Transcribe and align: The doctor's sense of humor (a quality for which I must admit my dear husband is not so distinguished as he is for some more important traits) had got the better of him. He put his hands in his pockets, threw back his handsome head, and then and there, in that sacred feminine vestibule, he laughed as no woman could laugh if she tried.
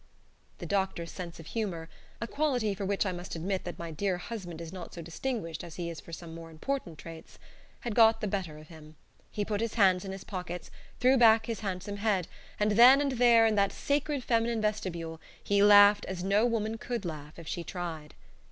The 0.57 0.65
doctor's 0.65 1.11
sense 1.11 1.39
of 1.39 1.45
humor 1.45 1.87
(a 2.19 2.25
quality 2.25 2.73
for 2.73 2.83
which 2.87 3.05
I 3.05 3.11
must 3.11 3.35
admit 3.35 3.77
my 3.77 3.91
dear 3.91 4.17
husband 4.17 4.59
is 4.59 4.73
not 4.73 4.95
so 4.95 5.03
distinguished 5.03 5.63
as 5.63 5.75
he 5.75 5.91
is 5.91 5.99
for 5.99 6.11
some 6.11 6.33
more 6.33 6.49
important 6.49 6.97
traits) 6.97 7.37
had 7.81 7.93
got 7.93 8.19
the 8.19 8.27
better 8.27 8.57
of 8.57 8.69
him. 8.69 8.95
He 9.29 9.45
put 9.45 9.61
his 9.61 9.75
hands 9.75 10.03
in 10.03 10.11
his 10.11 10.23
pockets, 10.23 10.71
threw 10.99 11.17
back 11.19 11.45
his 11.45 11.59
handsome 11.59 11.97
head, 11.97 12.27
and 12.59 12.71
then 12.71 12.99
and 12.99 13.11
there, 13.11 13.45
in 13.45 13.53
that 13.57 13.71
sacred 13.71 14.23
feminine 14.23 14.59
vestibule, 14.59 15.21
he 15.43 15.61
laughed 15.61 16.05
as 16.07 16.23
no 16.23 16.47
woman 16.47 16.79
could 16.79 17.05
laugh 17.05 17.37
if 17.37 17.47
she 17.47 17.63
tried. 17.63 18.15